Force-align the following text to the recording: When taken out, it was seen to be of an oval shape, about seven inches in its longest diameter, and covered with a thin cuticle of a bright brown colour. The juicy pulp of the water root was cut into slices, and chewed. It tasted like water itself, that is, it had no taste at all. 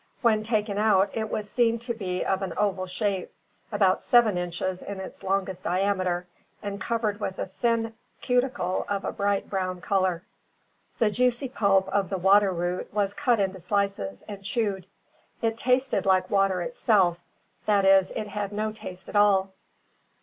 When 0.23 0.41
taken 0.41 0.79
out, 0.79 1.11
it 1.15 1.29
was 1.29 1.47
seen 1.47 1.77
to 1.77 1.93
be 1.93 2.25
of 2.25 2.41
an 2.41 2.53
oval 2.57 2.87
shape, 2.87 3.31
about 3.71 4.01
seven 4.01 4.35
inches 4.35 4.81
in 4.81 4.99
its 4.99 5.21
longest 5.21 5.63
diameter, 5.63 6.25
and 6.63 6.81
covered 6.81 7.19
with 7.19 7.37
a 7.37 7.45
thin 7.45 7.93
cuticle 8.19 8.83
of 8.89 9.05
a 9.05 9.11
bright 9.11 9.47
brown 9.47 9.79
colour. 9.79 10.23
The 10.97 11.11
juicy 11.11 11.49
pulp 11.49 11.87
of 11.89 12.09
the 12.09 12.17
water 12.17 12.51
root 12.51 12.91
was 12.91 13.13
cut 13.13 13.39
into 13.39 13.59
slices, 13.59 14.23
and 14.27 14.41
chewed. 14.43 14.87
It 15.39 15.55
tasted 15.55 16.07
like 16.07 16.31
water 16.31 16.63
itself, 16.63 17.19
that 17.67 17.85
is, 17.85 18.09
it 18.15 18.25
had 18.27 18.51
no 18.51 18.71
taste 18.71 19.07
at 19.07 19.15
all. 19.15 19.53